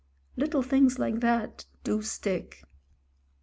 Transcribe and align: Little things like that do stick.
Little 0.35 0.63
things 0.63 0.97
like 0.97 1.19
that 1.19 1.67
do 1.83 2.01
stick. 2.01 2.63